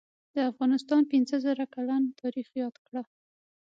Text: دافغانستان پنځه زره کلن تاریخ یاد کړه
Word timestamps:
دافغانستان 0.37 1.01
پنځه 1.11 1.35
زره 1.45 1.63
کلن 1.73 2.03
تاریخ 2.21 2.47
یاد 2.61 2.75
کړه 2.85 3.01